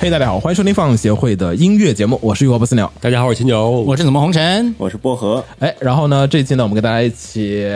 [0.00, 2.90] 嘿，大家好，欢迎收听放协会的音乐节目，我是玉华不死鸟。
[3.00, 5.44] 大家好，我是秦九，我是怎么红尘，我是薄荷。
[5.58, 7.68] 哎，然后呢，这一期呢，我们跟大家一起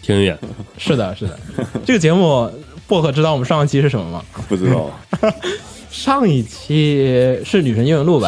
[0.00, 0.38] 听音乐。
[0.78, 1.38] 是的，是的，
[1.84, 2.50] 这个节目
[2.86, 4.24] 薄荷知道我们上一期是什么吗？
[4.48, 4.88] 不知道。
[5.90, 8.26] 上一期是女神英韵录吧？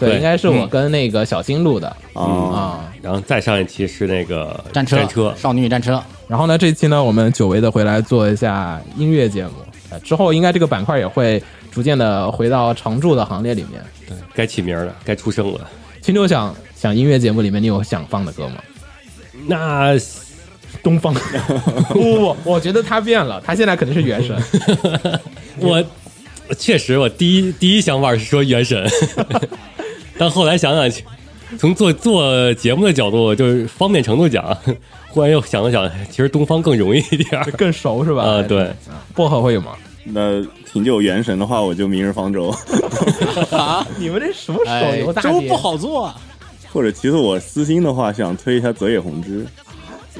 [0.00, 2.90] 对，应该是我跟那个小新录的啊。
[3.00, 6.02] 然后再上一期是那个战车，战车少女与战车。
[6.26, 9.50] 然后呢，这一期呢，我们久违的回来做一下音乐节目。
[10.04, 11.40] 之后应该这个板块也会。
[11.70, 15.68] 逐渐的回到常驻的行列里面，对该起名了，该出声了。
[16.02, 18.56] 青中想想音乐节目里面，你有想放的歌吗？
[19.46, 19.92] 那
[20.82, 21.14] 东方
[21.90, 24.36] 不不，我觉得他变了，他现在肯定是原神。
[25.60, 25.82] 我
[26.58, 28.88] 确实，我第一第一想法是说原神，
[30.18, 31.02] 但后来想想，
[31.56, 34.56] 从做做节目的角度，就是方便程度讲，
[35.08, 38.22] 忽然又想了想，其实东方更容易一点，更熟是吧？
[38.24, 38.70] 啊，对，
[39.14, 39.72] 薄荷会有吗？
[40.04, 42.48] 那挺久，原神的话我就明日方舟。
[43.52, 45.20] 啊，你们这什么手游大？
[45.22, 46.12] 这不好做。
[46.72, 49.44] 或者，其实我私心的话，想推一下泽野弘之。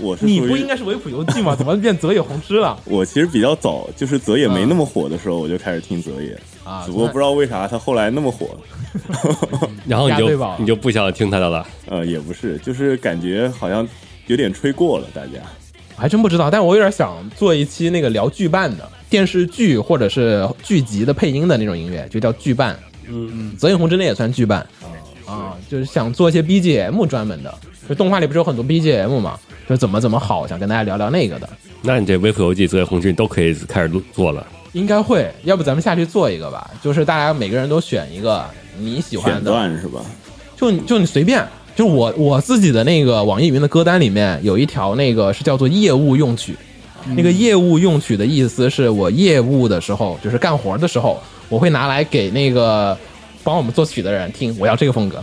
[0.01, 1.55] 我是你不应该是维普游记吗？
[1.57, 2.79] 怎么变泽野弘之了？
[2.85, 6.37] 我其实比较早，就是泽野没那么火的时候，我就开始听泽野。
[6.65, 8.49] 啊，不过不知道为啥他后来那么火。
[9.87, 11.67] 然后你就你就不想听他的了？
[11.87, 13.87] 呃，也不是，就是感觉好像
[14.29, 15.33] 有点吹过了，大家。
[16.01, 22.77] 还真不知道，但我有点想做一期那个聊剧伴的电视剧或者是剧集的配音的那种音乐，就叫剧伴。
[23.07, 24.61] 嗯嗯，泽野红之的也算剧伴，
[25.27, 27.53] 啊，就是想做一些 BGM 专门的，
[27.87, 31.47] 就动画里不是有很多 BGM 嘛，就怎么怎么好，想跟大家聊聊那个的。
[31.83, 35.31] 那你这《微苦游记》《泽野红之》都可以开始录做了，应该会。
[35.45, 38.43] 要不咱们下去做一个吧，就是大家每个人都选一个
[38.79, 40.01] 你喜欢的，是吧？
[40.57, 41.47] 就就你随便。
[41.77, 46.55] 就我我自己的那个网易云的歌单里面有一条那个是叫做业务用曲，
[47.17, 51.19] 那个业务用曲的意思是我业务的时候就是干活的时候
[51.49, 52.97] 我会拿来给那个
[53.45, 55.23] 帮我们作曲的人听，我要这个风格，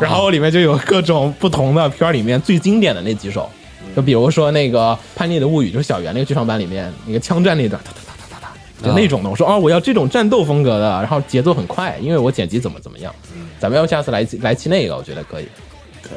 [0.00, 3.48] 然后里面就有各种不同的片儿里面最经典的那几首，
[3.94, 13.14] 就比如说那个叛逆的物语就是小圆那个剧场版里面那个枪战那段哒哒哒哒哒哒就那种的，我说哦我要这种战斗风格的，然后节奏很快，因为我剪辑怎么怎么样。
[13.60, 15.44] 咱们要下次来来期那个，我觉得可以，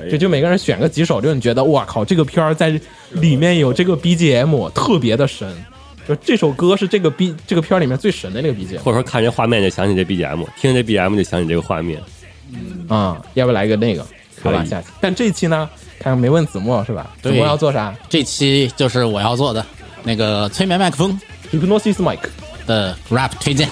[0.05, 2.79] 就对，就每个人选个几首，就你觉得哇靠，这个片儿在
[3.11, 5.53] 里面有这个 BGM 特别的神，
[6.07, 8.77] 就这首歌是这个 B 这个片儿里面最神的那个 BGM。
[8.77, 12.01] 或者说看这画面就想起这 BGM，听这 BGM 就想起这个画面。
[12.87, 14.01] 啊，要不要来一个那个？
[14.43, 14.87] 吧，下期。
[15.01, 17.11] 但这期呢，他没问子墨是吧？
[17.21, 17.93] 子墨要做啥？
[18.07, 19.65] 这期就是我要做的
[20.03, 21.09] 那个催眠麦克风
[21.51, 22.29] u n c o n s i s Mike
[22.67, 23.67] 的 rap 推荐。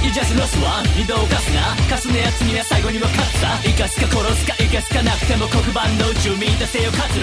[0.02, 7.20] イジャスロスは二度犯すなかすねやつには最後には勝つた生かすか殺すか生かすかなくても黒板の宇宙満たせよ活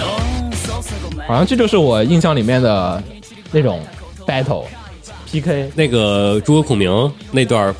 [0.78, 0.83] 路
[1.26, 3.02] 好像这就是我印象里面的
[3.50, 3.80] 那种
[4.26, 4.64] battle
[5.26, 7.74] PK 那个诸葛孔明那段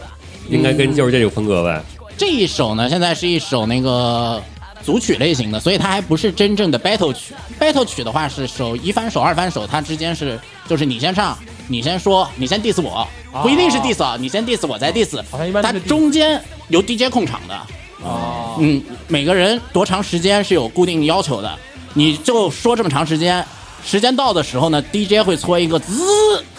[0.49, 1.83] 应该跟就是这种风格呗。
[2.17, 4.43] 这一首呢，现在是一首那个
[4.83, 7.35] 组曲类型的，所以它还不是真正的 battle 曲。
[7.61, 10.39] battle 曲的话是首一翻手二翻手，它之间是
[10.69, 11.37] 就是你先唱，
[11.69, 13.07] 你先说，你先 diss 我，
[13.43, 15.21] 不一定是 diss，啊，你先 diss 我再 diss。
[15.31, 15.83] 好像一般。
[15.85, 17.55] 中间由 DJ 控场的。
[18.03, 18.57] 哦。
[18.61, 21.59] 嗯，每个人多长时间是有固定要求的。
[21.97, 23.43] 你就说这么长时间，
[23.85, 26.03] 时间到的时候呢，DJ 会搓一个滋，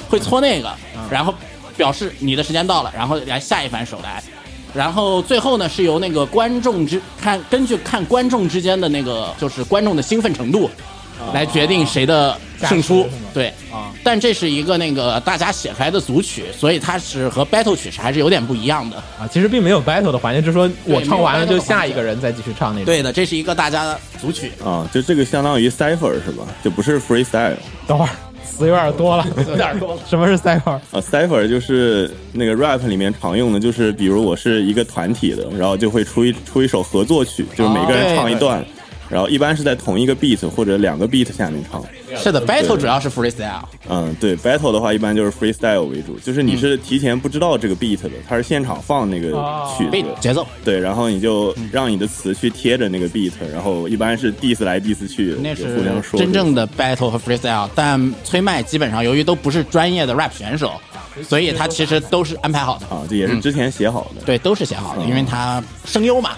[0.10, 0.74] 会搓那个，
[1.12, 1.34] 然后
[1.76, 4.24] 表示你的时间到了，然后来下一盘手来，
[4.74, 10.70] 然后最后呢是由那个观众之看根据看观众之间的那个就是观众的兴奋程度。
[11.34, 19.28] 来决定谁的胜出，对啊，但这是一个那个大家写出来的组曲，所以它是和 battle 曲是还是有点不一样的啊。
[19.32, 22.86] 其实并没有 battle 的环节，就是说我唱完了就下一个人再继续唱那个。
[22.86, 26.46] 对的，这是一个大家的组曲啊，就这个相当于 cipher 是吧？
[26.64, 27.54] 就不是 freestyle。
[27.88, 28.12] 等会儿
[28.46, 29.98] 词有点多了，有点多。
[30.08, 30.72] 什么是 cipher？
[30.72, 38.64] 啊，cipher 就是那个 rap 里面常用的，就是比如我是一个团体的，然后就会出一出一首合作曲，就是每个人唱一段。
[39.10, 41.84] 然后一般是在同一个 beat 或者两个 beat 下面唱，
[42.16, 43.62] 是的，battle 主要是 freestyle。
[43.88, 49.32] 嗯，对，battle 的话一般就是 freestyle 为主，就是你是提前不知道这个 beat 的，它是现场放那个
[49.78, 56.20] 曲子、节奏，对，然后你就让你的词去贴着那个 beat，然后一般是 diss 来 diss 去，那是互相说。
[56.20, 57.70] 真正的 battle 和 freestyle。
[57.76, 60.74] 但崔麦基本上由于都不是专业的 rap 选手，
[61.24, 66.32] 所以他其实都是安排好的啊，这也是之前写好的，对，都是写好的，因为他声优嘛，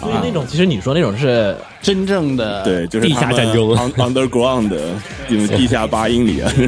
[0.00, 1.56] 所以那种其实你说那种是。
[1.82, 3.56] 真正的对，就是地下战争，
[3.96, 4.80] underground 的，
[5.28, 6.50] 你地下八英里啊。
[6.56, 6.62] 超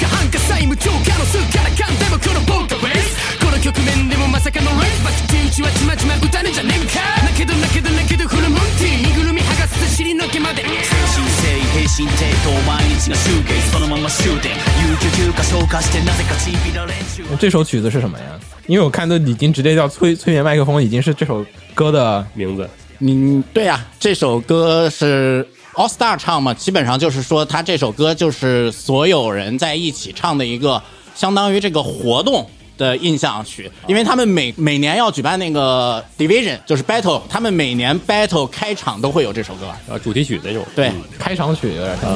[0.00, 3.09] 過半債務超過のでもこのボーカウェイ
[17.38, 18.24] 这首曲子是什么呀？
[18.66, 22.68] 因为我看都已经直接叫《催催眠麦克风》，已经是这首歌的名字。
[23.00, 30.82] 嗯，对呀，这首歌是 All Star 唱嘛，基本上就是说，他这首歌就是所有人在一起唱的一个，
[31.14, 32.48] 相当于这个活动。
[32.80, 40.66] 的印象曲，因为他们每每年要举办那个 division，就是 battle，他们每年 battle 开场都会有这首歌，呃，主题曲那种。
[40.74, 42.10] 对，开场曲有点像。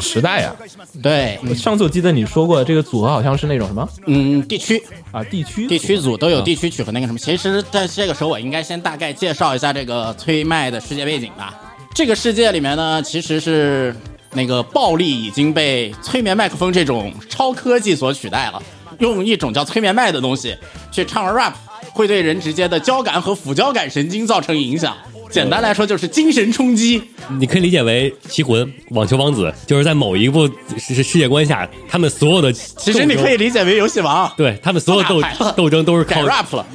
[0.00, 0.54] 时代啊！
[1.02, 3.88] 对，上次我记得你说过，这个组合好像是那种什么？
[4.06, 7.18] 嗯，地区啊，地区地区组都有地区曲和那个什么。
[7.18, 11.54] 其实在这个时候，我应该先大概介绍一下这个催麦的世界背景吧。
[11.94, 13.94] 这个世界里面呢，其实是
[14.32, 18.62] 那个暴力已经被催眠麦克风这种超科技所取代了，
[18.98, 20.56] 用一种叫催眠麦的东西
[20.92, 21.54] 去唱 rap。
[21.92, 24.96] 会对人直接的交感和副交感神经造成影响。
[25.28, 27.02] 简单来说就是精神冲击。
[27.38, 35.20] 你可以理解为《棋魂》《网球王子》，就是在某一部世世界观下，他们所有的其实你可以理解为《游戏王》，对他们所有斗
[35.56, 36.24] 斗争都是靠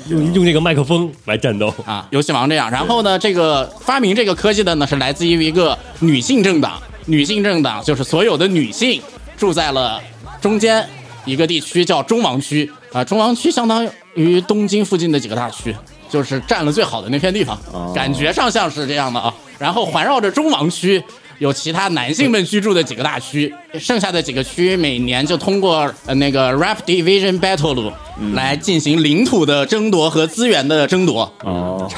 [0.09, 2.69] 用用这个麦克风来战斗啊，《游戏王》这样。
[2.69, 6.73] 然后呢，这个发明这个科技的呢是来自于一个女性政党，
[7.05, 9.01] 女性政党就是所有的女性
[9.37, 10.01] 住在了
[10.41, 10.85] 中间
[11.23, 13.89] 一个地区叫中王区啊，中王区相当于。
[14.15, 15.75] 于东京附近的几个大区，
[16.09, 17.57] 就是占了最好的那片地方，
[17.95, 19.33] 感觉上像是这样的啊。
[19.57, 21.01] 然后环绕着中王区。
[21.41, 27.91] 有其他男性们居住的几个大区，剩下的几个区每年就通过呃那个 Rap Division Battle
[28.35, 31.33] 来进行领土的争夺和资源的争夺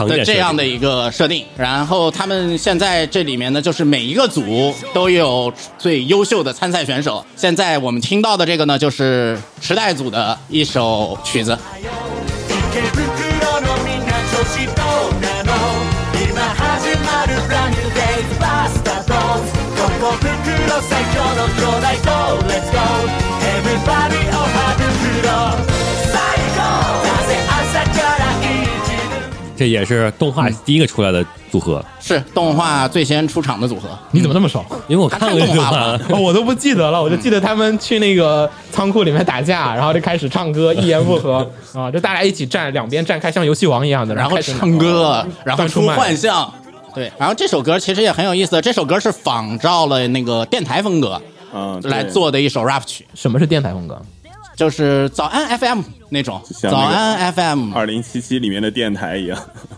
[0.08, 1.44] 的这样的一个设定。
[1.58, 7.26] 然后他们现在这里面呢，就是每一个组都有最优秀的参赛选手。
[7.36, 11.58] 现在我们听到的这个呢，就是时代组的一首曲子。
[29.56, 33.88] 这也是动画第一个出来的组合，是动画最先出场的组合。
[34.12, 34.66] 你怎么那么熟？
[34.90, 46.52] 因为我看过这个，我都不记得了，我就记得他们去那个仓库里面打架，然后就开始唱歌，一言不合啊，就大家一起站两边站开，像游戏王一样的，然后唱歌，然后出幻象。
[46.94, 48.62] 对，然后这首歌其实也很有意思。
[48.62, 51.22] 这首歌是仿照了那个电台风格，
[51.54, 53.06] 嗯，来做的一首 rap 曲。
[53.16, 54.00] 什么是电台风格？
[54.56, 55.82] 就是早安 FM
[56.12, 59.36] 那种，早安 FM，二零七七里面的电台一样。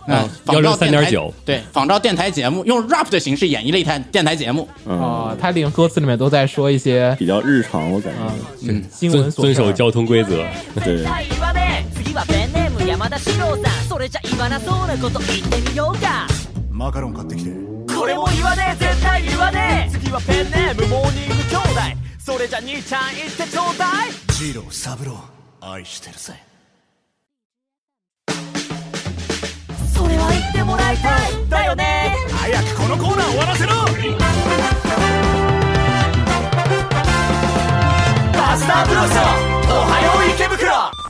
[0.08, 4.68] 嗯， 幺 六三点九，对，仿照电台节目，用 rap 的形式演绎了一台电台节目。
[4.86, 8.32] 啊，它里歌词里面都在说一些比较日常，我感觉，
[8.70, 10.44] 嗯，新闻，遵守交通规则。
[10.84, 11.06] 对。
[16.78, 17.52] マカロン買ってきて
[17.98, 21.66] これも言わねえ絶対言わねえ次はペンネームモーニング兄弟
[22.20, 25.16] それじゃ兄ちゃん言ってちょうだいジロー三郎
[25.62, 26.34] 愛してるぜ
[29.96, 33.70] それは言ってもらいたいだよね早くこのコーナー終わらせろ
[38.38, 41.05] バスターブロスおはよう池袋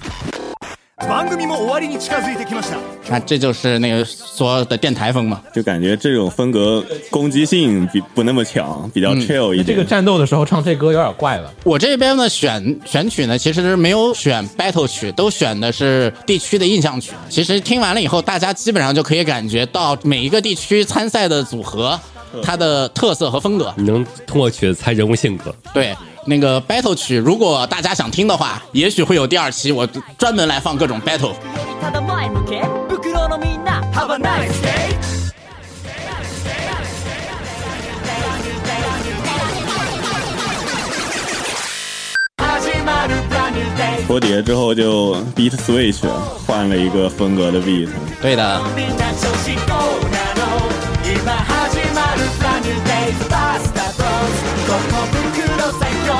[3.07, 9.65] 那这就是那个所有的电台风嘛，就感觉这种风格攻击性比不那么强，比较 chill 一点。
[9.67, 11.53] 这个战斗的时候唱这歌有点怪了。
[11.65, 17.11] 我这边的选选曲呢，其实没有选 battle 曲，都选的是地区的印象曲。
[17.27, 21.99] 其实听完了以后，大家基本上就可以感觉到每一个地区参赛的组合，
[22.41, 23.73] 它的特色和风格。
[23.75, 25.53] 你能通过曲猜人物性格？
[25.73, 25.93] 对。
[26.25, 29.85] 那个 battle 曲，如果大家想听的话，也许会有第二期，我
[30.17, 31.33] 专门来放各种 battle。
[44.07, 46.07] 脱碟之后就 beat switch，
[46.47, 47.87] 换了一个风格的 beat。
[48.21, 48.61] 对的。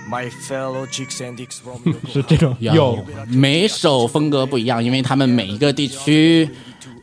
[2.12, 6.48] 是这种有，每首风格不一样，因为他们每一个地区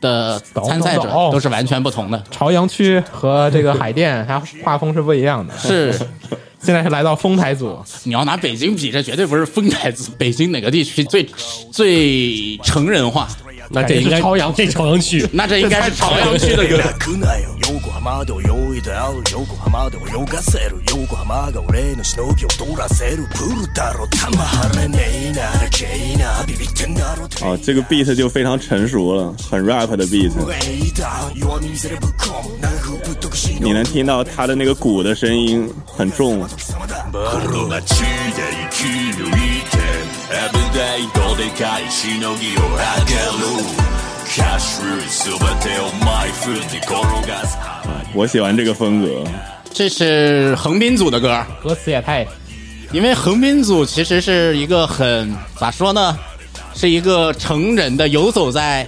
[0.00, 2.22] 的参赛者都是完全不同的。
[2.30, 5.56] 朝阳区和这个海淀，它画风是不一样的。
[5.56, 5.92] 是，
[6.60, 10.10] 现在是来到丰台组，你要拿北京比，这绝对不是丰台组。
[10.18, 11.24] 北京哪个地区最
[11.72, 13.26] 最成人化？
[13.70, 15.26] 那这应该朝阳， 这朝阳区。
[15.32, 16.78] 那这应该是朝阳区的歌。
[16.98, 16.98] 啊，
[27.62, 30.32] 这个 beat 就非常成熟了，很 rap 的 beat。
[33.60, 36.38] 你能听到他的那个鼓的声音很重。
[48.14, 49.24] 我喜欢这个风格。
[49.70, 52.26] 这是横滨组的歌，歌词也太……
[52.92, 56.16] 因为横滨组其实是一个很咋说呢，
[56.74, 58.86] 是一个成人的游走在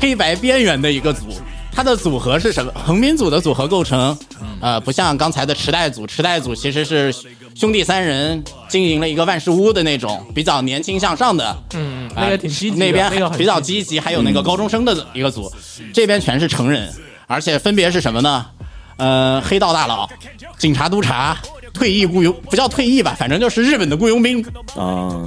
[0.00, 1.26] 黑白边缘的一个组。
[1.70, 2.72] 它的组合是什么？
[2.84, 4.16] 横滨组的组合构成，
[4.60, 7.12] 呃，不像刚才的池袋组，池袋组其实是。
[7.54, 13.08] 兄弟三人经营了一个万事屋的那种，比较年轻向上的，嗯，那个挺积极，那边
[13.38, 15.50] 比较积极，还有那个高中生的一个组，
[15.92, 16.92] 这边全是成人，
[17.28, 18.44] 而且分别是什么呢？
[18.96, 20.08] 呃，黑道大佬、
[20.58, 21.36] 警察督察、
[21.72, 24.44] 退役雇佣，不叫退役吧，反正就是日本的雇佣兵，
[24.76, 25.24] 啊，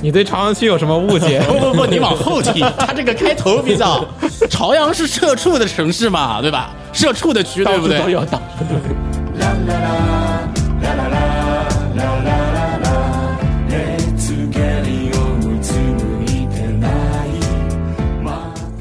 [0.00, 1.40] 你对朝阳区有什么误解？
[1.50, 4.04] 不不不，你往后听， 它这个开头比较。
[4.48, 6.72] 朝阳是社畜的城市嘛，对吧？
[6.92, 7.96] 社畜的区，对不对？
[7.98, 8.24] 到处都有。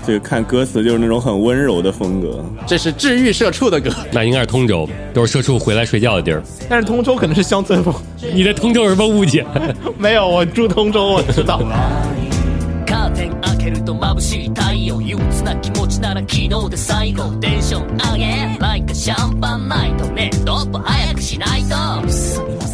[0.06, 2.44] 这个看歌词，就是那种很温柔的风格。
[2.68, 6.42] 这是治愈社畜的歌，那应该是通州，都是社畜回来睡觉的地儿。
[6.70, 7.92] 但是通州可能是乡村风，
[8.34, 9.44] 你对通州有什么误解？
[9.98, 11.60] 没有，我住通州，我知道。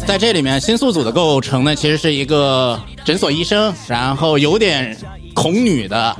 [0.06, 4.94] 在这里面，新宿组的构成呢，其实是一个诊所医生，然后有点
[5.34, 6.14] 恐女的。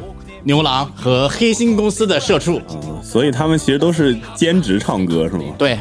[0.45, 2.61] 牛郎和黑心公司的社畜，
[3.03, 5.45] 所以他们其实都是兼职唱歌，是吗？
[5.57, 5.79] 对，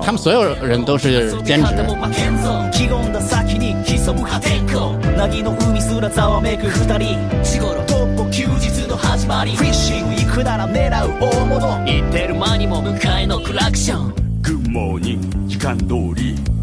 [0.00, 1.72] 他们所有人都是兼职。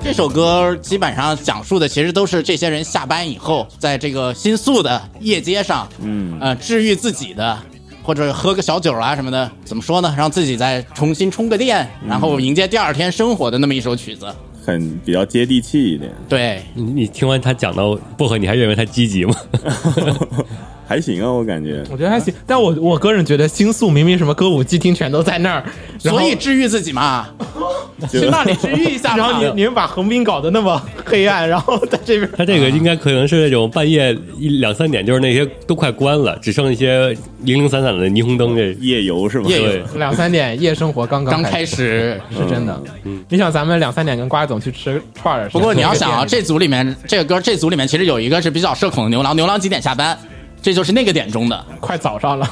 [0.00, 7.58] 这首歌基本上讲述的其实都是这些人下班以后，在这个新宿的夜街上，嗯，呃，治愈自己的，
[8.04, 14.26] 或者喝个小酒啊什么的，怎么说呢，让自己再重新充个电，然后迎接第二天生活的那么一首曲子，
[14.64, 16.12] 很比较接地气一点。
[16.28, 19.34] 对，你听完他讲到薄荷，你还认为他积极吗？
[20.88, 25.62] 还行啊，我感觉，我觉得还行，但我我个人觉得星宿明明什么歌舞伎町全都在那儿，
[25.98, 27.28] 所以治愈自己嘛，
[28.10, 29.14] 去那里治愈一下。
[29.14, 37.10] 然后你你们把横滨搞得那么黑暗，然后在这边，他这个应该可能是那种半夜一两三点，就是那些都快关了，只剩一些
[37.42, 39.44] 零零散散的霓虹灯的夜游是吗？
[39.46, 42.82] 夜游两三点夜生活刚刚开始是真的。
[43.28, 50.18] 你想咱们两三点跟瓜总去吃串儿，不过你要想啊，这组里面这个歌，这组里面其实有一个是比较社恐的牛郎，牛郎几点下班？
[50.60, 52.46] 这就是那个点钟的，快早上了，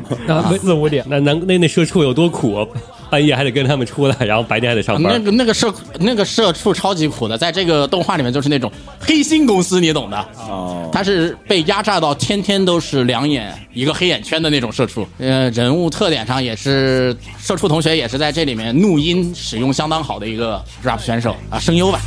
[0.60, 1.04] 四五点。
[1.08, 2.66] 那那那那社畜有多苦？
[3.08, 5.12] 半夜还得跟他们出来，然后白天还得上班。
[5.12, 10.18] 那个那个社那个社畜超级苦的，在这个动画里面就是那种黑心公司，你懂的。
[10.48, 10.90] 哦。
[10.92, 15.06] 他是被压榨到天天都是两眼一个黑眼圈的那种社畜。
[15.18, 22.00] 呃，人物特点上也是，社畜同学也是在这里面怒音使用相当好的一个 rap 选手啊，声优吧。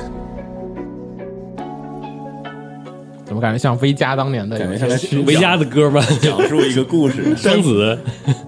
[3.26, 4.56] 怎么感觉像维嘉当年的？
[4.59, 7.37] 感觉像维嘉的歌吧，讲述一个故事。
[7.37, 7.98] 生子，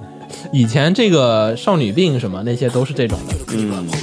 [0.52, 3.34] 以前这个少女病什么那些都是这种的。
[3.54, 3.97] 嗯。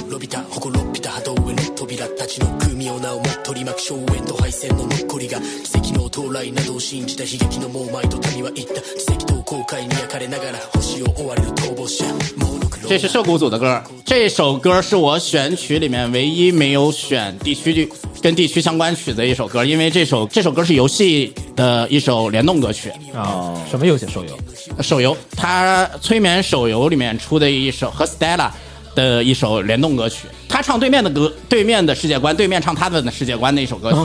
[12.88, 17.88] 这是社谷组的歌，这首歌是我选曲里面唯一没有选地区
[18.20, 22.90] 跟地区相关曲的一首歌，因为这首这首歌是游戏的一首联动歌曲。
[23.14, 24.04] 哦，什么游戏？
[24.08, 24.82] 手游？
[24.82, 25.16] 手游？
[25.36, 28.50] 它《催眠》手游里面出的一首和 Stella。
[28.96, 33.98] 的一首联动歌曲，他唱对面的歌，对面的世界观，对面唱他们的世界观的一首歌曲，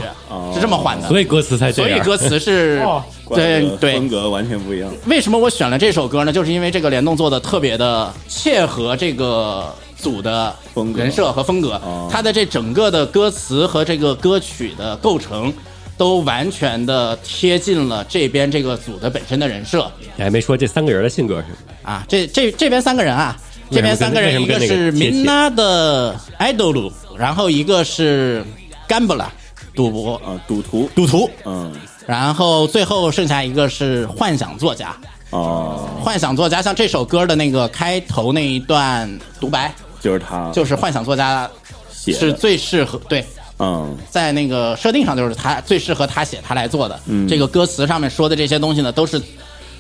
[0.54, 2.86] 是这么换的，所以歌词才这样，所以歌词是
[3.34, 4.94] 对对风格完全不一样。
[5.08, 6.32] 为什么我选了这首歌呢？
[6.32, 11.02] 就是因为这个联动做的特别的切合这个组的风格
[11.32, 15.52] 和风格，他的这整个的歌词和这个歌曲的构成，
[15.98, 19.90] 都完全的贴近了这边这个组的本身的人设。
[20.18, 23.34] 你还没说这三个人的性格是么啊，这这这边三个人啊。
[23.72, 28.44] 这边三个人，一个是明娜的爱豆鲁，然后一个是
[28.88, 29.28] Gambler，
[29.74, 31.72] 赌博啊，赌徒，赌徒，嗯，
[32.06, 34.94] 然后最后剩下一个是幻想作家，
[35.30, 41.50] 哦，幻想作家，像这首歌的那个开头那一段独白，就是他，就是幻想作家
[41.94, 43.26] 是最适合，对，
[43.60, 49.20] 嗯，在那个设定上就是他最适合他写，他来做的，这个歌词上面说的这些东西呢，都是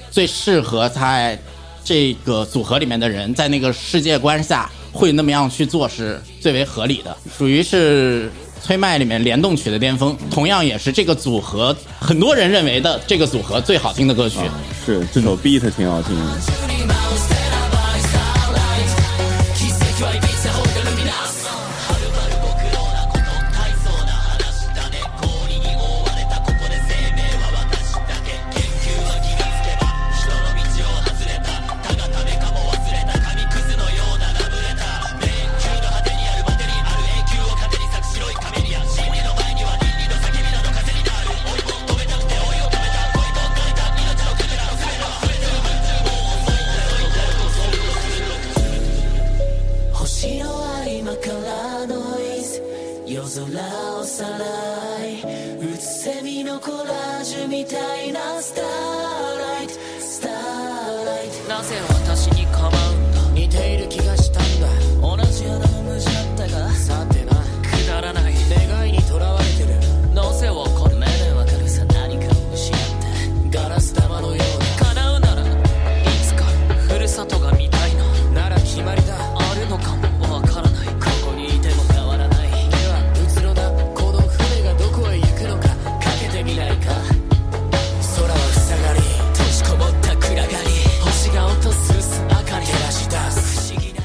[0.09, 1.35] 最适合他。
[1.83, 8.29] 这个组合里面的人在那个世界观下会那么样去做，是最为合理的，属于是
[8.61, 14.37] 催麦里面联动曲的巅峰，同样也是这个组合很多人认为的这个组合最好听的歌曲。
[14.85, 17.00] 是这首 beat 挺好听的。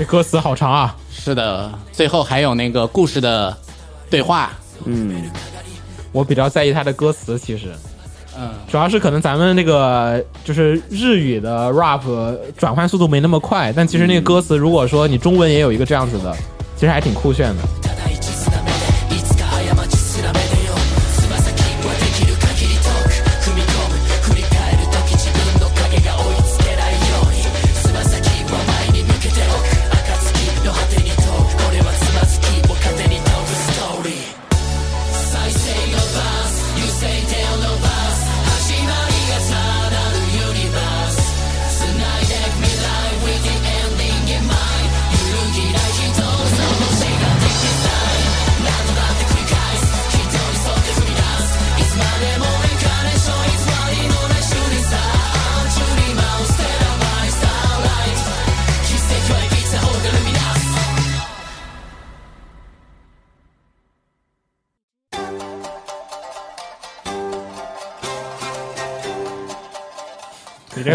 [0.06, 0.96] 歌词好长啊！
[1.10, 3.54] 是的，最后还有那个故事的
[4.08, 4.52] 对话。
[4.84, 5.24] 嗯，
[6.12, 7.68] 我比较在意他的歌词，其实，
[8.38, 12.02] 嗯，主要是可能咱们那个就是日语的 rap
[12.56, 16.32] 转换速度没那么快，但其实那个歌词，如果说你中文也有一个这样子的，
[16.76, 17.85] 其实还挺酷炫的。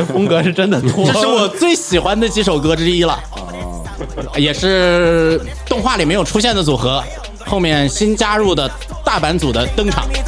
[0.06, 0.90] 风格是真的， 这
[1.22, 3.20] 是我最喜欢的几首歌之一了。
[4.36, 7.04] 也是动画里没有出现的组合，
[7.46, 8.70] 后面新加入的
[9.06, 10.04] 大版组的登场。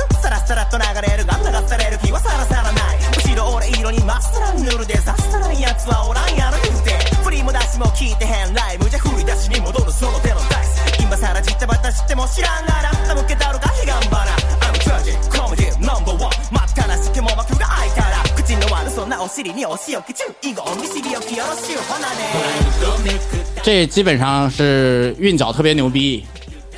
[23.61, 26.25] 这基本上是韵脚特别牛逼、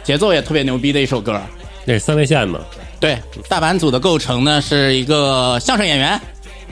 [0.03, 1.39] 节奏也特别牛逼的一首歌。
[1.85, 2.59] 那是三位线嘛？
[2.99, 3.17] 对，
[3.49, 6.19] 大阪组的构成呢是一个相声演员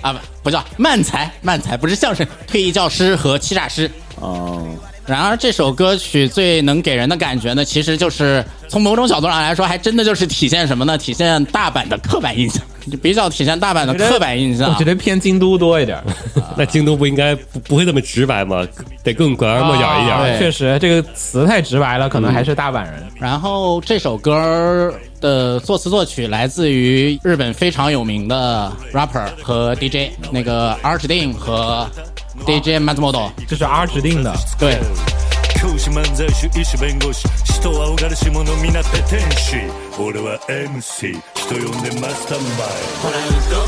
[0.01, 3.89] 啊，不不叫慢才，慢才不是相声，退役教师和欺诈师。
[4.21, 4.63] 哦，
[5.07, 10.95] 然而这首歌曲最能给人的感觉呢，其实就是从某种角度上来说，还真的就是体现什么呢？
[10.97, 12.61] 体现大阪的刻板印象。
[13.01, 15.97] 比较体现大阪的刻板印象，我觉得偏京都多一点
[16.57, 18.65] 那京都不应该不不会这么直白吗？
[19.03, 20.37] 得更拐弯抹角一点儿。
[20.39, 22.93] 确实，这个词太直白了，可能还是大阪人。
[23.15, 31.87] 然后这首歌的作词作曲来自于日本非常有名的 rapper 和 DJ，那个 a r c h i 和
[32.45, 34.77] DJ Matsumoto，这是 a r c h i 的，对。
[35.77, 37.25] 師漫才師医師弁護士
[37.63, 38.81] がるし者皆
[39.97, 42.39] 俺は MC 人呼んでマスタイ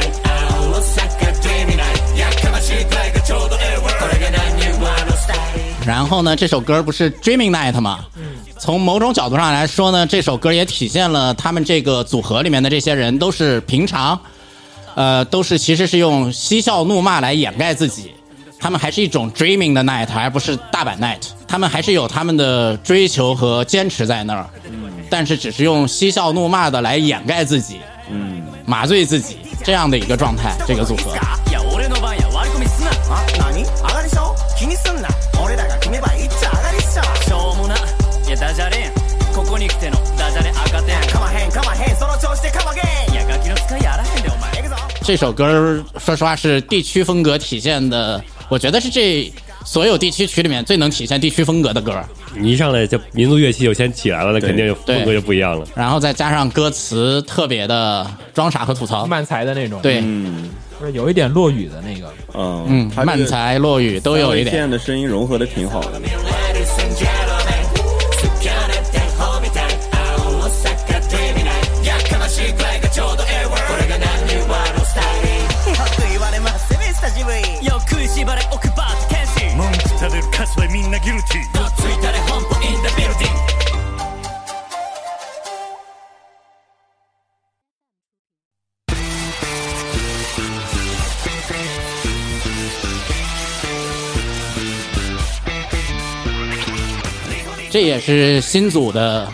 [1.71, 8.05] 青やかましいがちょうどええわこれが何のスタイル然后呢，这首歌不是 Dreaming Night 吗？
[8.65, 14.19] 从某种角度上来说呢，这首歌也体现了他们这个组合里面的这些人都是平常，
[14.95, 18.11] 呃，都是其实是用嬉笑怒骂来掩盖自己，
[18.59, 24.47] 他们还是一种 dreaming 的 night，而不是大阪 night，他们还是有他们的追求和坚持在那儿，
[25.11, 31.11] 但是只是用嬉笑怒骂的来掩盖自己，嗯，麻醉自己这样的一个状态，这个组合。
[45.03, 49.31] 这首歌说实话是地区风格体现的，我觉得是这
[49.63, 52.03] 所有地区曲里面最能体现地区风格的歌。
[52.37, 55.65] 你一上来就民族乐器就先起来了，那肯定风格就不一样了。
[55.73, 60.03] 然后再加上歌词特别的装傻和吐槽，慢才的那种，对，
[60.91, 62.65] 有一点落雨的那个，嗯
[62.97, 64.51] 嗯，慢才落雨都有一点。
[64.51, 66.01] 现在的声音融合的挺好的。
[97.71, 99.27] 这也是新组的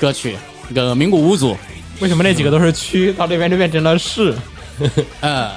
[0.00, 0.34] 歌曲，
[0.70, 1.54] 那个名古屋组。
[2.00, 4.34] 为什么那几个都是区，到这边就变成了市？
[5.20, 5.50] 呃，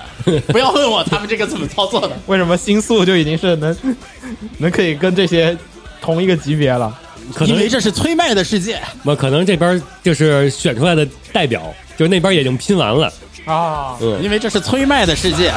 [0.47, 2.09] 不要问我他们这个怎么操作的？
[2.27, 3.75] 为什么星宿就已经是能，
[4.59, 5.55] 能可以跟这些
[6.01, 6.97] 同一个级别了？
[7.33, 8.79] 可能因为这是催麦的世界。
[9.03, 11.61] 我可能这边就是选出来的代表，
[11.97, 13.11] 就那边已经拼完了
[13.45, 13.97] 啊。
[14.01, 15.51] 嗯，因为这是催麦的世界。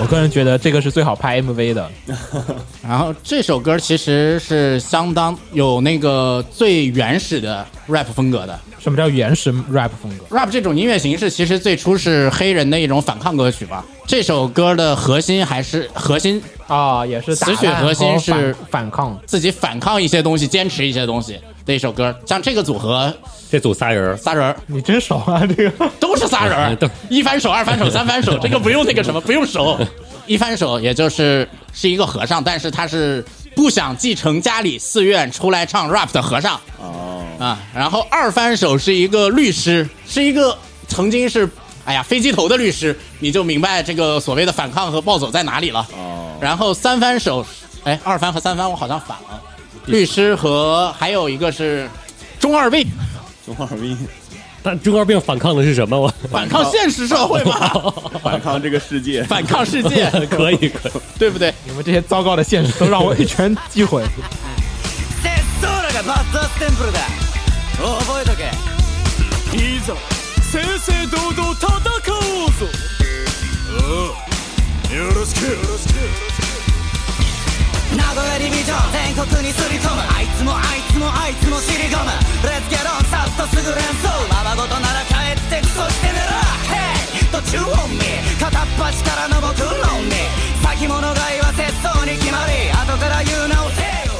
[0.00, 1.90] 我个人觉得这个是最好拍 MV 的，
[2.82, 8.58] 然后这首歌其实是相当有那个最原始的 rap 风格的。
[8.78, 13.84] 什么叫原始 rap 风格？rap 这种音乐形式其实最初是黑人的一种反抗歌曲吧？
[14.06, 21.38] 这首歌的核心还是核心啊，也是词曲核心是反抗，自己反抗一些东西，坚持一些东西。
[21.72, 23.14] 这首歌，像这个组合，
[23.48, 25.46] 这组仨人仨人你真熟啊！
[25.46, 26.76] 这个都是仨人
[27.08, 28.36] 一翻手，二翻手，三翻手。
[28.40, 29.78] 这个不用那个什么，不用手，
[30.26, 36.60] 一翻手也就是是一个和尚，但是他是不想继承家里寺院出来唱 rap 的和尚。
[36.80, 37.22] 哦。
[37.38, 41.48] 啊，然后二翻手是一个律师，是一个曾经是
[41.84, 45.86] 哎呀飞机头的律师，你就明白这个所谓的反抗和暴走在哪里了。
[45.96, 46.34] 哦。
[46.40, 47.46] 然后三翻手，
[47.84, 49.40] 哎，二翻和三翻我好像反了。
[49.86, 51.88] 律师和还有一个是
[52.38, 52.86] 中二病，
[53.44, 53.96] 中二病，
[54.62, 55.98] 但中二病反抗的是什么？
[55.98, 57.70] 我反抗现实社会吗？
[58.22, 59.22] 反抗这个世界？
[59.24, 60.10] 反抗世界？
[60.30, 61.52] 可以，可以，对不对？
[61.64, 64.04] 你们这些糟糕的现实都让我一拳击毁。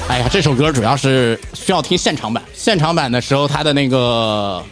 [0.09, 2.43] 哎呀，这首歌主要是需要听现场版。
[2.55, 4.63] 现场版的时候，它的那个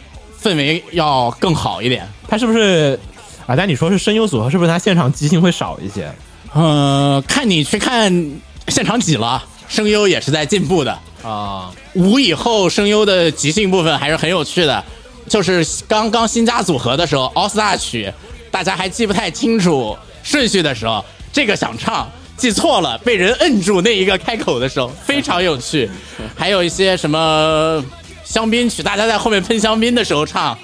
[0.41, 2.07] 氛围要更好一点。
[2.29, 2.97] 它是不是
[3.45, 3.53] 啊？
[3.57, 6.09] 但你说是声优组合，是不是它现场即兴会少一些？
[6.55, 8.39] 嗯，看你去看。
[8.69, 11.71] 现场挤了，声优也是在进步的啊。
[11.95, 14.83] 五以后声优的即兴部分还是很有趣的，
[15.27, 18.13] 就是刚刚新加组合的时候，Star 曲
[18.51, 21.03] 大家还记不太清楚顺序的时候，
[21.33, 25.89] 这个想唱记错了，被人摁住那一个开口的时候非常有趣。
[26.37, 27.83] 还有一些什么
[28.23, 30.57] 香槟曲，大家在后面喷香槟的时候唱，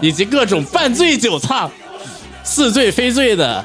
[0.00, 1.70] 以及各种半醉酒唱，
[2.44, 3.64] 似醉非醉的。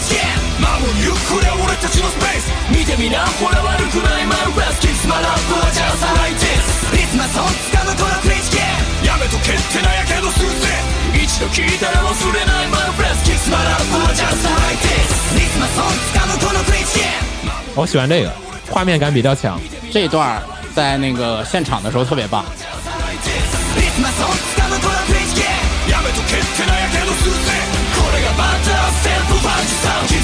[17.73, 18.31] 我喜欢这个，
[18.71, 19.59] 画面感比较强。
[19.91, 20.41] 这一段
[20.75, 22.43] 在那个现场的时候特别棒。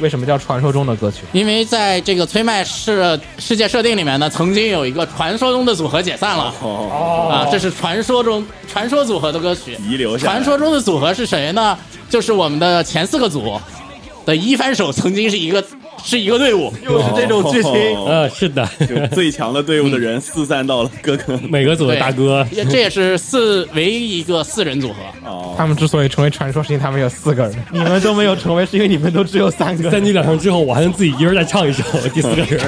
[0.00, 1.18] 为什么叫传说中的歌曲？
[1.32, 6.52] 因为在这个催麦世世界设定里面呢，曾经有一个传说中的组合解散了。
[6.62, 10.16] 哦，啊，这是传说中传说组合的歌曲遗留。
[10.16, 11.76] 传说中的组合是谁呢？
[12.08, 13.58] 就是我们的前四个组
[14.24, 15.62] 的一番手曾经是一个。
[16.04, 17.72] 是一个队伍， 又是这种剧情，
[18.06, 18.68] 呃，是的，
[19.12, 24.94] 最强的队伍的人 四散到了各个每个组的大哥，这也是四唯一一个四人组合。
[25.56, 29.90] 他们之所以成为传说，是因为他们有四个人，你们都没有成为，是因为你们都只有三个。
[29.90, 31.82] 三句两声之后，我还能自己一人再唱一首。
[32.14, 32.60] 第四个人。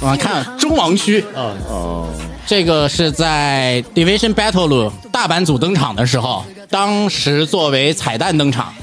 [0.00, 2.08] 啊，看中王区，哦哦，
[2.46, 8.74] 这个是在 Division Battle 大版组登场的时候，当时作为彩蛋登场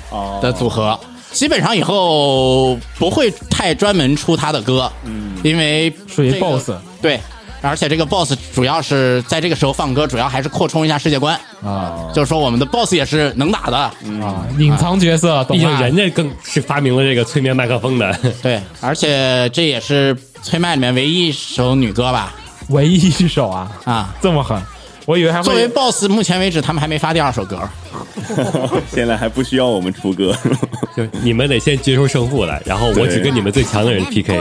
[0.42, 0.98] 的组合。
[1.32, 6.70] 基本上以后不会太专门出他的歌，嗯，因为属于 boss，
[7.02, 7.20] 对，
[7.62, 13.94] 而且这个 boss 主要是在这个时候放歌，主要还是扩充一下世界观啊，就是说我们的 boss 也是能打的啊，
[14.60, 18.14] 隐藏角色，毕竟人家更是发明了这个催眠麦克风的，
[18.44, 22.36] 对，而且这也是催麦里面唯一一首女歌吧，
[22.70, 24.62] 唯一一首啊啊，这么狠。
[25.12, 27.60] 我以为作为 boss，目前为止他们还没发第二首歌，
[28.90, 30.34] 现在还不需要我们出歌，
[30.96, 34.38] 就你们得先接受胜负来，然后我只跟你们最强的人 P K。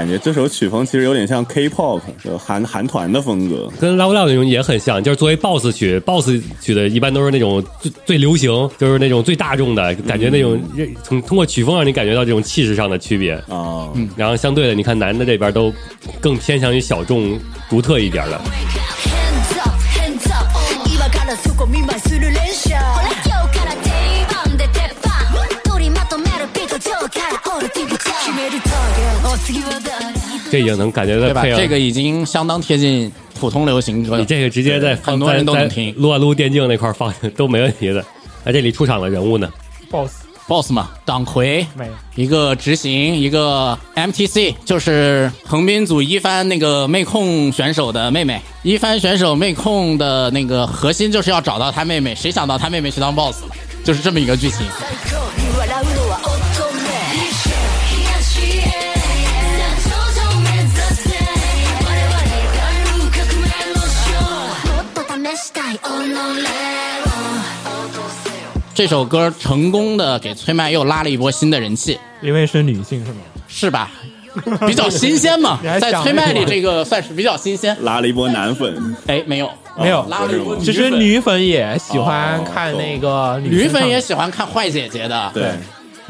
[0.00, 2.00] 感觉这首曲风其实有点像 K-pop，
[2.38, 5.04] 韩韩团的风格，跟《Love Love》那种也很像。
[5.04, 8.48] 就是作为 Boss 曲，Boss 曲的一般都是那种最最流行，
[8.78, 10.30] 就是那种最大众的感觉。
[10.30, 10.58] 那种
[11.02, 13.90] 从通过曲风让你感觉到这种气势上的区别啊。
[13.94, 15.70] 嗯，然后相对的，你看男的这边都
[16.18, 17.38] 更偏向于小众、
[17.68, 18.40] 独特一点的。
[30.50, 31.44] 这已经能感觉到，对吧？
[31.44, 34.18] 这个已经相当贴近普通流行歌了。
[34.18, 38.04] 你这个直接在很多人都能听，撸啊撸电竞那块放都没问题的。
[38.44, 39.48] 那这里出场的人物呢
[39.88, 40.10] ？boss
[40.48, 41.64] boss 嘛，党魁，
[42.16, 48.40] 一个执行，一个 MTC，就是横滨组一帆那个妹控选手的妹妹。
[48.64, 52.12] 一帆选手妹控的那个核心就是要找到他妹妹。
[52.16, 53.50] 谁想到他妹妹去当 boss 了？
[53.84, 54.60] 就是这么一个剧情。
[68.80, 73.18] 这首歌成功的给崔麦又拉了一波新的人气，因为是女性，是吗？
[73.46, 73.90] 是吧，
[74.66, 78.96] 比较新鲜嘛， 在崔麦里这个算是比较新鲜，拉了一波男粉。
[79.06, 80.56] 哎，没有，没有拉了一波。
[80.56, 85.44] 其实女粉也喜欢看那个，女粉也喜欢看坏姐姐的，对。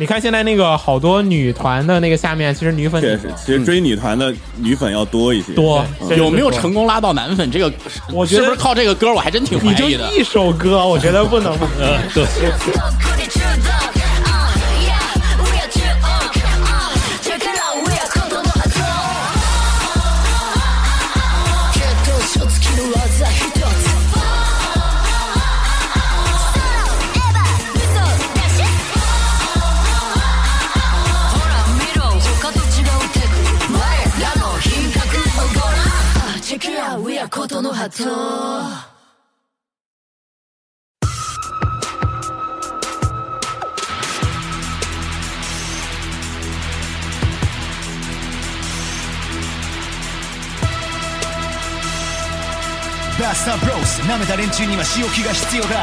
[0.01, 5.53] 你看现在那个好多女团的那个下面，其实女粉确实，其实追女团的女粉要多一些。
[5.53, 5.85] 多
[6.17, 7.51] 有没有成功拉到男粉？
[7.51, 7.71] 这个
[8.11, 9.13] 我觉得是不是靠这个歌？
[9.13, 10.09] 我还真挺怀疑的。
[10.09, 11.55] 就一首歌，我觉得不能。
[12.15, 12.25] 对。
[54.31, 55.81] た連中には仕置きが必要だ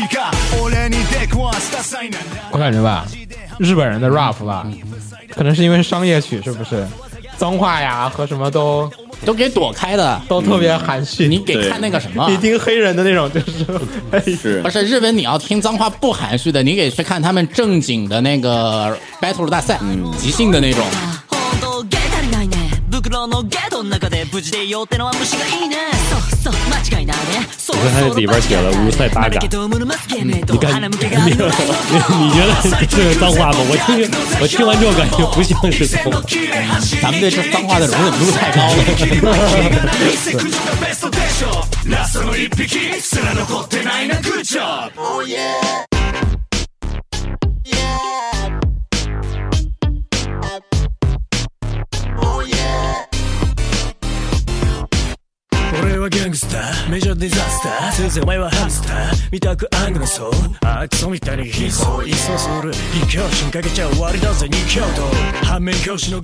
[0.00, 0.30] いいか
[0.64, 1.78] 俺に出くわした
[2.50, 3.04] 我感觉吧
[3.60, 4.66] 日本人的 rap 吧、
[5.36, 6.86] 可能是因为商业曲是不是
[7.36, 8.90] 脏话呀和什么都
[9.24, 11.28] 都给躲开的，都特别含蓄。
[11.28, 13.64] 你给看那个什么，你听黑人的那种，就是，
[14.62, 19.78] 不是 日本，你要听脏话不含蓄的，你给去看他们正经的那个 battle 大赛，
[20.18, 20.82] 即兴的那种。
[23.10, 25.76] 袋のゲートの中で無事でいようってのは虫がいいね
[26.38, 33.56] そうそう間違いないねそうそう間違いないね那个多么的 mas 也没懂还你觉得这是脏话吗？
[33.68, 34.08] 我听
[34.40, 36.20] 我听完之后感觉不像是脏话，
[37.02, 39.90] 咱们对这脏话的容忍度太高了。
[41.88, 42.68] ラストの一匹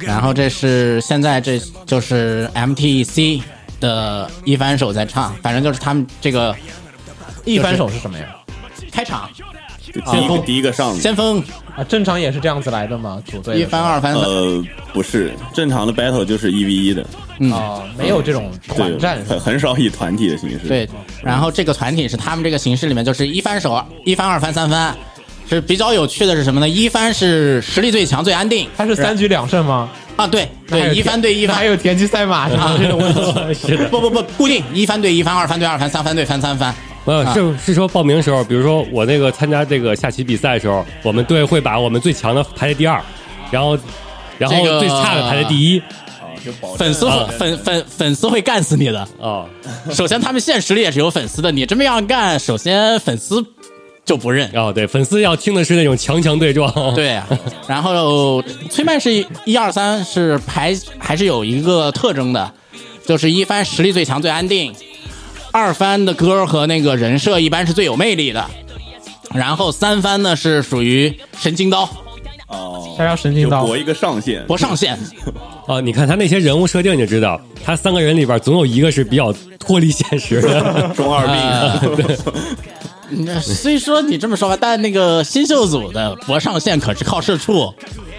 [0.09, 3.43] 然后这是现在这就是 M T C
[3.81, 6.55] 的一翻手在唱，反正就是他们这个
[7.45, 8.37] 一翻手是什么呀？
[8.91, 9.29] 开场。
[10.05, 11.41] 先锋第一个上，先锋
[11.77, 14.15] 啊，正常也是这样子来的嘛，组队一翻二翻。
[14.15, 14.63] 呃，
[14.93, 17.05] 不是正常的 battle 就是一 v 一的，
[17.39, 17.53] 嗯，
[17.97, 20.67] 没有这种团战，很很少以团体的形式。
[20.67, 20.89] 对，
[21.23, 24.97] 然后这个团体是他们这个形式里面就是一番手一番二番三番，
[25.49, 26.69] 是比较有趣的是什么呢？
[26.69, 29.89] 一番是实力最强最安定，他是三局两胜吗？
[30.17, 32.75] 啊，对对，一番对一番，还有田鸡赛马是 吧？
[33.91, 36.75] 不不不，固定一番对一番，二番对二番，三番对翻三番。
[37.07, 43.01] 呃，是是说报名的时候，比如说我那个参加这个下棋比赛的时候，我们队会把我们最强的排在第二，
[43.51, 43.79] 然后，
[44.39, 45.83] 然后最差的排在第一。
[46.79, 49.47] 粉丝粉粉粉丝会干死你的啊！
[49.91, 53.45] 首先，他们现实里也是有粉丝的，你这么样干，首先粉丝
[54.05, 54.49] 就不认。
[54.55, 56.73] 哦，对，粉丝要听的是那种强强对撞。
[56.95, 57.21] 对
[57.67, 58.41] 然后
[58.71, 62.53] 崔曼是一二三，是排还是有一个特征的，
[63.05, 64.73] 就是一帆实力最强最安定。
[65.59, 68.45] 二番的歌和那个人设一般是最有魅力的，
[69.33, 71.89] 然后三番呢是属于神经刀，
[72.47, 74.99] 哦，他要神经刀博一个上限，博上限。
[75.67, 81.27] 哦，你看他那些人物设定就知道，他三个人里边总有一个是比较脱离现实，的 中二
[83.17, 83.41] 病。
[83.41, 87.73] 虽说你这么说吧，但那个新秀组的博上限可是靠社畜。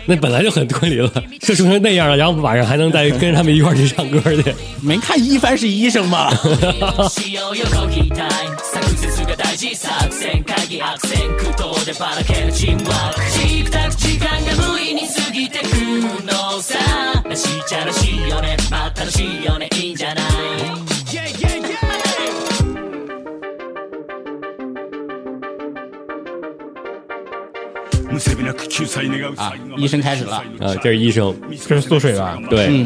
[0.09, 4.55] 那本来就很脱离了，就成那样了，然后晚上还能再跟着他们一块去唱歌去。
[4.81, 6.29] 没看一帆是医生吗？
[29.37, 29.53] 啊！
[29.77, 31.35] 医生开始了，呃，这是医生，
[31.67, 32.37] 这是缩水吧？
[32.49, 32.85] 对。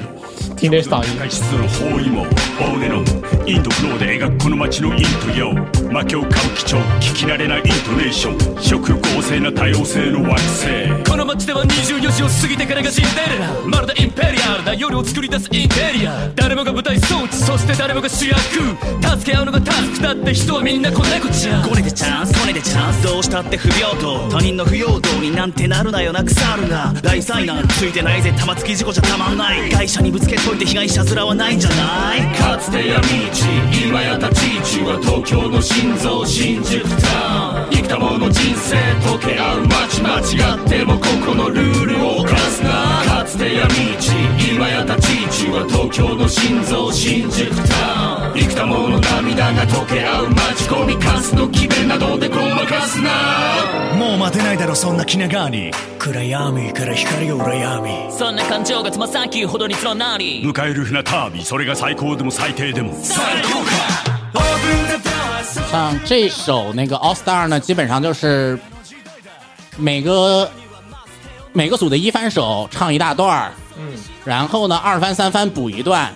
[0.62, 2.24] 記念したんいの包囲網
[2.60, 2.98] 大根の
[3.48, 5.04] インドフローで描くこの街のイン
[5.34, 5.54] ドよ
[5.92, 33.44] 魔を買う伎町聞き慣れないイントネーション食欲旺盛な多様性の惑星この街では24時を過ぎてからがシンデレラまるでインペリアルな夜を作り出すインテリア誰もが舞台装置そして誰もが主役助け合うのがタスクだって人はみんな子猫ちゃんこねてチャンスこねてチャンスどうしたって不平等他人の不要等になんてなるなよな腐るな大災難ついてないぜ玉突き事故じゃたまんない会社にぶつけとといて被害者面はないんじゃないかつて闇市
[33.88, 38.76] 今や立ち位置は東京の心臓新宿タウン生きたもの人生
[39.08, 42.91] 溶け合う街間違ってもここのルールを犯すな
[43.32, 43.72] つて闇
[44.02, 44.12] 市
[44.54, 45.14] 今や立ち
[45.48, 64.12] 位置は東京の心臓新宿タウン幾多もの涙が溶け合う待ち込みかすの機弁などでごまかすなもう待てないだろそんな気長に暗闇から光を羨みそんな感情がつま先ほどに連なり迎える船タービーそれが最高でも最低でも最高か
[65.72, 68.60] 像这首那个 All Star 呢，基本上就是
[69.78, 70.50] 每个
[71.54, 73.92] 每个组的一翻手唱一大段儿，嗯，
[74.24, 76.10] 然后呢二翻三翻补一段，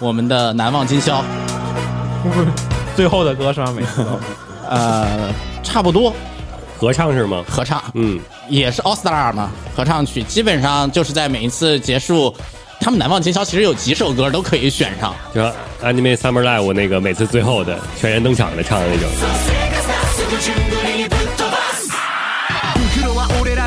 [0.00, 1.22] 我们的《难忘今宵》，
[2.96, 3.72] 最后的歌是吗？
[3.76, 3.88] 没有，
[4.68, 5.30] 呃，
[5.62, 6.14] 差不多，
[6.78, 7.44] 合唱是吗？
[7.48, 12.34] 合唱，嗯，也是 all star 嘛，合唱曲基本上就是在每一次结束，
[12.80, 15.42] 他们《难忘今宵》其实有几首歌都可以选上，就
[15.86, 19.06] Anime summer live 那个每次最后的全员登场的唱的那种。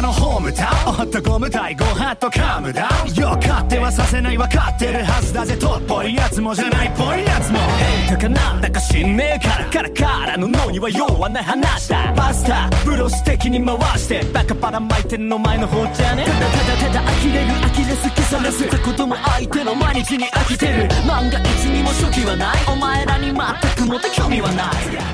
[0.04, 7.60] のホームタウン男無体ごはっとカムダウンよ勝手はさせない分かってるはずだぜとっぽいやつもじゃないっぽいやつも
[8.06, 24.70] えだかなんだか知んねえからカラカラの脳には弱な話だバスターブロス的に回してバカばらまいてんの前の方じゃねただただただ呆れるアキレスされすたことも相手の毎日に飽きてる万が一にも初期はないお前らに全くもって興味はない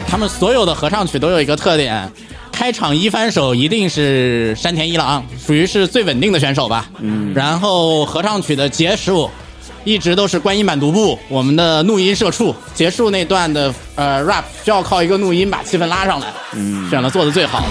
[0.09, 2.09] 他们所有的合唱曲都有一个特点
[2.59, 6.89] 开场一翻手一定是山田一郎，属于是最稳定的选手吧。
[6.99, 9.31] 嗯，然后合唱曲的结束，
[9.85, 16.27] 一直都是观音满独步，我们的怒音社畜结束那段的呃 rap，需要靠一个怒音把气氛拉上来。
[16.51, 17.67] 嗯，选了做的最好的。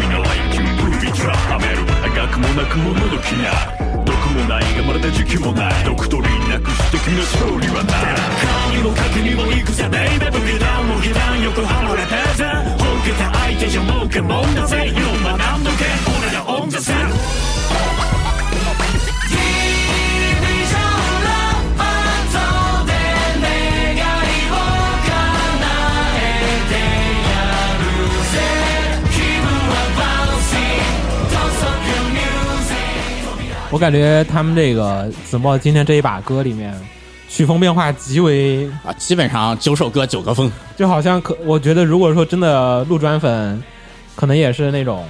[0.00, 3.52] 君のライキングビトラはめる学もなくものどきな
[4.02, 15.75] 毒もないがまるで時期もないドクトリンなくして君の勝利はない顔にも賭にも行くぜベイベブ段も下段横浜レペーザ本家た相手じゃ儲けもんだぜ学んだ
[33.70, 36.72] 我感觉他们这个子墨今天这一把歌里面，
[37.28, 43.60] 曲风变化极为啊，基本上九首歌九个风，就好像可我觉得如果说真的路转粉，
[44.14, 45.04] 可能也是那种，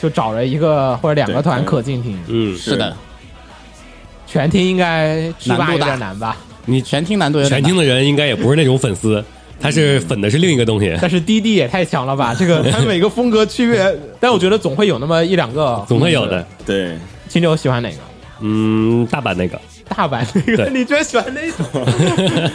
[0.00, 2.96] 就找了一个或者两个团可进听，嗯，是的，
[4.28, 6.36] 全听应该难度有点难吧？
[6.64, 9.22] 你全听难度，有点 全听的人应该也不是那种粉丝，
[9.60, 10.96] 他是粉的是另一个东西。
[11.00, 12.32] 但是滴滴也太强了吧？
[12.32, 16.96] 这个 他每个风格区别，但我觉得总会有那么一两个，总会有的，对。
[17.32, 17.96] 金牛喜欢哪个？
[18.40, 19.58] 嗯，大阪那个，
[19.88, 21.64] 大阪那个，你居然喜欢那首？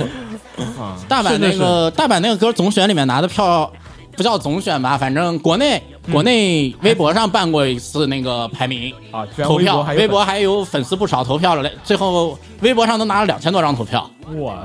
[1.09, 3.71] 大阪那个，大阪那个歌总选里面拿的票，
[4.15, 4.95] 不叫总选吧？
[4.95, 14.07] 反正国内国内微博上办过一次那个排名啊，投票，微博还有粉丝不少投票了，最后微博上都拿了两千多张投票。
[14.35, 14.55] 我，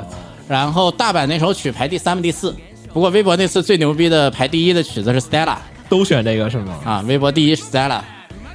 [0.46, 2.54] 然后大阪那首曲排第三、第四。
[2.92, 5.56] 不过微博那次最牛逼的排第一的曲子是 Stella，
[5.88, 6.78] 都选这个是吗？
[6.84, 8.02] 啊，微博第一是 Stella。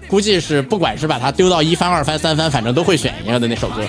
[0.07, 3.81] 估计是，不管是把它丢到一翻、二翻、三翻，反正都会选一样的那首歌。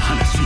[0.00, 0.38] 話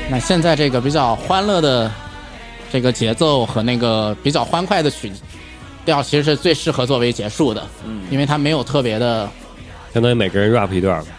[0.10, 1.90] 那现在这个比较欢乐的
[2.72, 5.12] 这个节奏和那个比较欢快的曲。
[5.86, 7.66] 调其实是最适合作为结束的，
[8.10, 9.30] 因为它没有特别的，
[9.94, 11.10] 相当于每个人 rap 一段吧，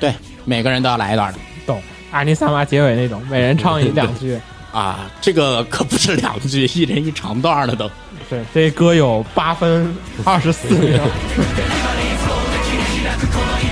[0.00, 0.12] 对，
[0.44, 1.34] 每个人都要来一段
[1.66, 4.38] 懂，阿尼萨娃结尾那种，每人唱一两句。
[4.72, 7.90] 啊，这个可不是两句，一人一长段的了都。
[8.30, 9.94] 对，这歌有八分
[10.24, 10.98] 二十四秒。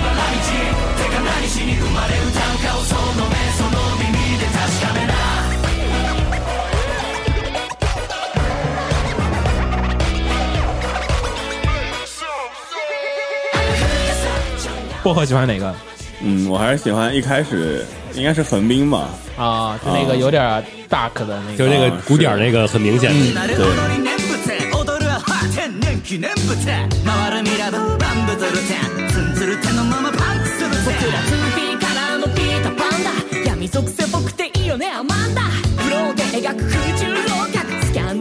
[15.03, 15.73] 薄荷喜欢哪个？
[16.23, 17.83] 嗯，我还是喜欢一开始
[18.13, 19.09] 应该是横滨吧。
[19.35, 20.43] 啊，就那个有点
[20.89, 23.61] dark 的那个，就那个古典那个，很明显的，对。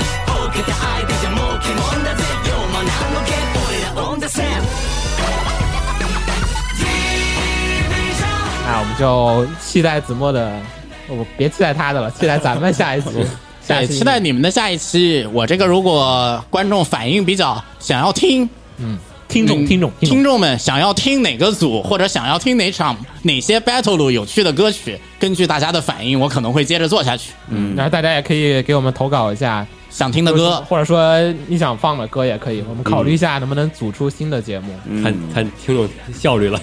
[8.68, 10.58] 那我们就期待子墨的，
[11.08, 13.08] 我别期待他的了，期待咱们下一期，
[13.68, 15.24] 哎， 期待你们的下一期。
[15.32, 18.48] 我这个如果观众反应比较想要听，
[18.78, 18.96] 嗯，
[19.28, 27.30] 听众听众听众们想要听哪个组，或者想要听哪场哪些 battle 路有趣的歌曲，根据大家的反应，我可能会接着做下去。
[27.50, 29.64] 嗯，然后大家也可以给我们投稿一下。
[29.96, 31.16] 想听的歌，或者说
[31.46, 36.60] 你想放的歌也可以，我们考虑一下能不能组出新的节目，很很挺有效率了。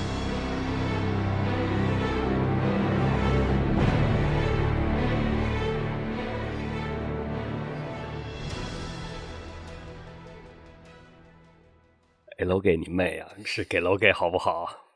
[12.41, 13.29] 给楼给你妹啊！
[13.45, 14.87] 是给楼给好不好？